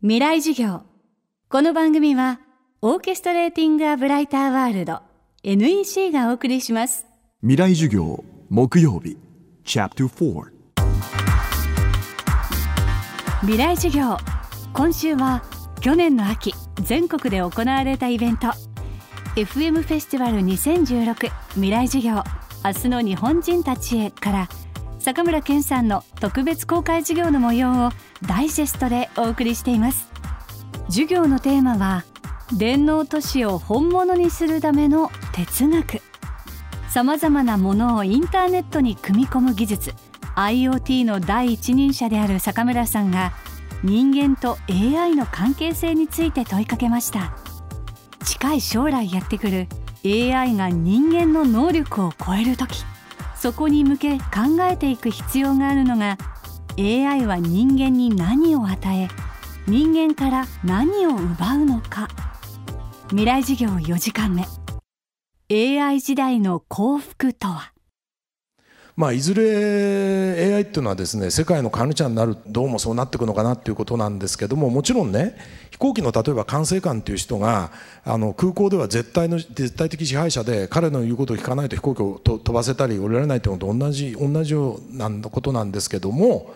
[0.00, 0.82] 未来授業。
[1.48, 2.38] この番組は
[2.82, 5.00] オーケストレーティング・ア・ブライター・ワールド
[5.42, 7.04] NEC がお送りします。
[7.40, 9.16] 未来授業木曜日
[9.64, 10.50] チャプター4
[13.40, 14.16] 未来授業。
[14.72, 15.42] 今週は
[15.80, 18.52] 去年の秋全国で行われたイベント。
[19.34, 22.22] FM フェスティバル2016未来授業。
[22.64, 24.48] 明日の日本人たちへから
[25.00, 27.90] 坂村健さんの特別公開授業の模様を
[28.22, 30.08] ダイジェストでお送りしています。
[30.88, 32.04] 授業のテーマは
[32.52, 36.00] 電脳都市を本物にするための哲学。
[36.88, 39.94] さまざまなものをインターネットに組み込む技術。
[40.34, 43.32] IoT の第一人者である坂村さんが
[43.82, 47.36] 人間と AI の関係性について問いかけました。
[48.24, 49.68] 近い将来やってくる
[50.04, 52.84] AI が人間の能力を超える時。
[53.34, 56.18] そこに向け考えていく必要があるのが
[56.80, 59.08] AI は人間に何を与え
[59.66, 62.06] 人間から何を奪うのか。
[63.08, 64.46] 未来事業4時間目。
[65.50, 67.72] AI 時代の幸福とは？
[68.98, 75.36] まあ、いずれ AI っていうのはですね世界の管理者になるどうもそうなっていくのかなっていうことなんですけどももちろんね
[75.70, 77.70] 飛行機の例えば管制官っていう人が
[78.04, 86.52] あの空港では絶対の絶対的支配者で彼の言うことを聞かないと飛行機を飛ばせたり降りられないっていうのと同じ同じようなことなんですけども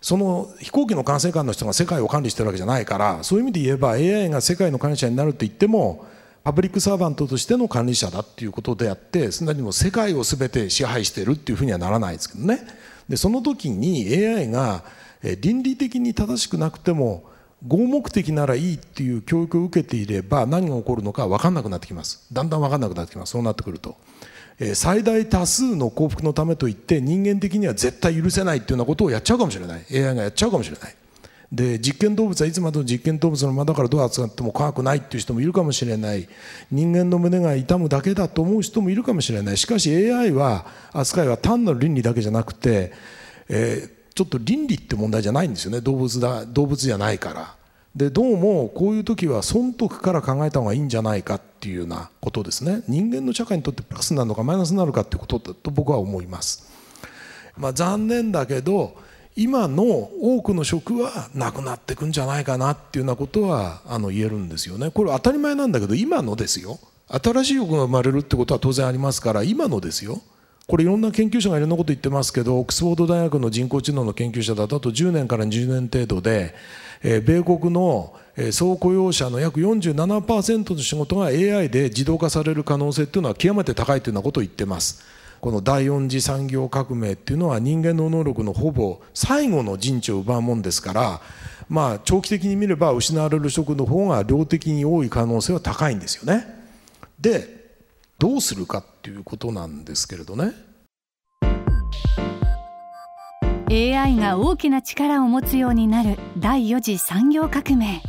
[0.00, 6.08] その飛行機の管制官の人が世界を管理してるわけじゃないからそういう意味で言えば AI が世界の管理者になると言っても
[6.44, 12.60] パブリックサーバントとしての管理者だっていうことであってすなわちも世界を全て支配してるっていうふうにはならないですけどね。
[13.08, 14.84] でその時に AI が
[15.40, 17.24] 倫理的に正しくなくても
[17.66, 22.26] 合目的ならいいっていう教育を受けていれば何が起こるのか分かんなくなってきます。
[22.32, 23.32] だんだん分かんなくなってきます。
[23.32, 23.96] そうなってくると。
[24.74, 29.84] 最大多数の幸福のためといって人間的には絶対許せないっていうようなことをやっちゃうかもしれない。
[29.92, 30.94] AI がやっちゃうかもしれない。
[31.50, 36.28] で実験動物はいつまでも実験動物のままだからどう扱っても怖くないっていう人もいるかもしれない。
[36.70, 39.56] 人間の胸が痛むだけだと思う人もいるかもしれない。
[39.56, 42.92] しかし AI は扱いは単なる倫理だけじゃなくて、
[43.48, 45.80] えー、ちょっと倫理って問題じゃないんですよね。
[45.80, 47.54] 動物だ動物じゃないから。
[47.96, 52.82] でどうもこういう時は損得から考えた方がいいんじゃないかっていうようなことですね。
[52.86, 56.70] 人間の社会にとってプラスになるのかマイナスになるかっていうことだと僕は思います、
[57.56, 58.96] まあ、残念だけど
[59.40, 64.90] 今の多くの職はなくなっていくんじゃないかなっていうようなことはあの言えるんですよね。
[64.90, 66.80] これ当たり前なんだけど今のですよ。
[67.06, 70.20] 新しい欲が生まれるってことは当然ありますから今のですよ。
[70.66, 76.52] これいろんな研究者がいろんなこと言ってますけどオックスフォード大学の人工知能の研究者だとあと10年から20年程度で
[77.04, 78.12] え米国の
[78.50, 85.17] 総雇用者の約47%の仕事が AI で自動化される可能性っていうのは極めて高いというようなことを言ってます。
[85.40, 91.20] この第四次産業革命っていうのは人間の能力のほぼ最後の陣地を奪うもんですから
[91.68, 96.46] まあ長期的に見れば失われる職の方が量的に多い可能性は高いんですよね。
[97.20, 97.58] で
[98.18, 100.52] どうするかっていうことなんですけれどね。
[103.70, 108.02] AI が大きな力を持つようになる第4次産業革命。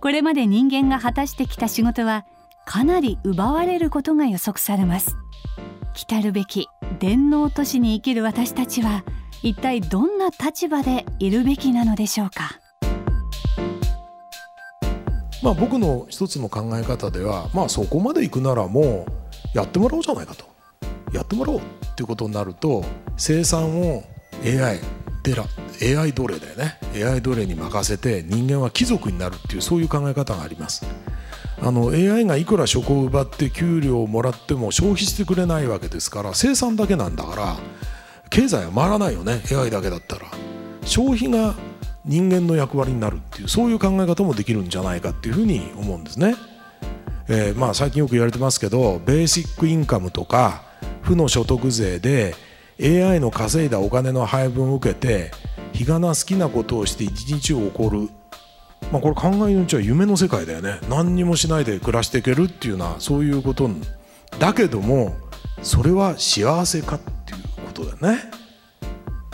[0.00, 2.24] これまで人間が果たしてきた仕事は
[2.66, 5.16] かなり奪われることが予測されます。
[6.06, 9.04] 来るべき電脳都市に生きる私たちは
[9.42, 12.60] 一体どんな立場でいるべきなのでしょうか？
[15.42, 19.06] まあ僕の一つの考え方ではまあそこまで行くならも
[19.54, 20.44] うやってもらおうじゃないかと。
[21.12, 21.62] やってもらおうっ
[21.94, 22.84] ていうことになると
[23.16, 24.02] 生産を
[24.44, 24.80] AI
[25.22, 25.44] デラ
[26.00, 26.78] AI 奴隷だよね。
[26.94, 30.84] AI 奴隷に任せて人間は貴族になるっていうそういう考え方があります。
[31.60, 37.56] あの AI がいくら職を奪って給料をもらっても消費してくれないわけですから生産だけなんだから
[38.30, 40.26] 経済は回らないよね AI だけだったら。
[40.88, 41.54] 消費が
[42.04, 46.34] 人間の役割になるっていうそういう考え方もできるんじゃないかっていうふうに思うんですね、
[47.28, 50.62] えー、まあ最近よく言われてますけどベーシックインカムとか
[51.02, 52.34] 負の所得税で
[52.80, 55.30] AI の稼いだお金の配分を受けて
[55.72, 58.08] 日がな好きなことをして一日を送る、
[58.92, 60.80] まあ、これ考えのうちは夢の世界だよね。
[60.88, 63.68] 何にもしないで暮らしていけるっていうのはそういうこと
[64.38, 65.16] だけども
[65.62, 68.22] それは幸せかっていうことだよね。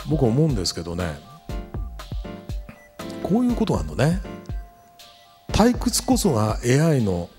[0.09, 1.17] 僕は思うんですけどね。
[3.23, 4.21] こういうことなのね。
[5.49, 7.29] 退屈こそが AI の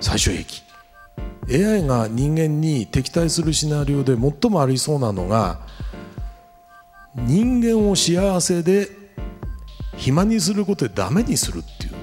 [0.00, 0.62] 最終兵器。
[1.50, 5.60] AI が人間に敵対するシナリオで最もありそうなのが
[7.14, 9.03] 人間を幸せで
[9.96, 11.94] 暇にすることでダメにするっていう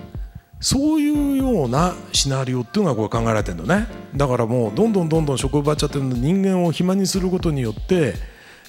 [0.60, 3.88] そういうようなシナリオっていうのがこれ考えられてるんだね。
[4.16, 8.14] だからもうどんどんどんどん職場っちゃってるの人間を暇にすることによって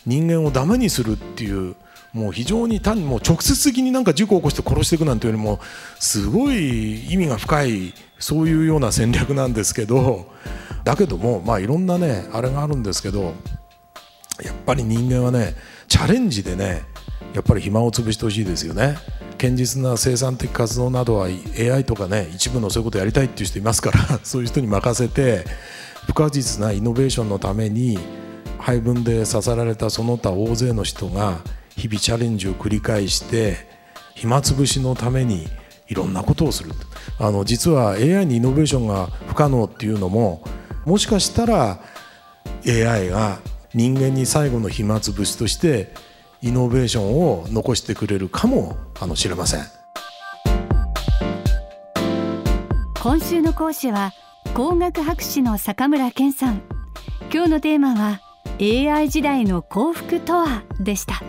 [0.07, 1.77] 人間をダメにするっていう
[2.15, 5.61] もう非常に単にもう直接的になんか事故を起こして殺していくなんていうよりも
[5.99, 10.27] すごい意味が深いそういうような戦略なんですけど
[10.85, 13.35] だけどもまあいろんなねあれがあるんですけど
[14.45, 15.55] やっぱり人間はね
[15.89, 16.83] チャレンジでね
[17.35, 18.97] やっぱり暇を潰してほしいですよね。
[19.39, 25.45] 堅実な生産的活動などは AI とかね一部のそういうことやりたいっていう人いますから そういう人に任せて
[26.07, 27.99] 不可実なイノベーションのために
[28.59, 31.41] 配分で刺さられたその他大勢の人が
[31.77, 33.67] 日々チャレンジを繰り返して
[34.15, 35.49] 暇つぶしのために
[35.89, 36.71] いろんなことをする。
[37.19, 40.43] あの実は AI にイノベーションが不可能っていうのも
[40.85, 41.81] もしかしたら
[42.67, 43.41] AI が
[43.75, 45.93] 人間に最後の暇つぶしとして
[46.43, 49.65] イノベーションを残してくれるかもあのしれません。
[53.03, 54.13] 今週の講師は
[54.55, 56.63] 工学博士の坂村健さん。
[57.33, 58.21] 今日のテーマは
[58.61, 61.23] AI 時代の幸福とはでした。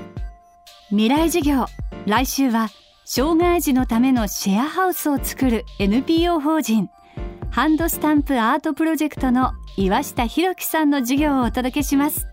[0.90, 1.66] 未来授業。
[2.06, 2.68] 来週は
[3.06, 6.90] 障害児のためのシェアハウスを作る NPO 法人。
[7.50, 12.33] ハンドスタンプアートプロジェクトの岩下博樹さんの授業をお届けします。